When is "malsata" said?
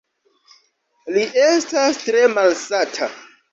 2.35-3.15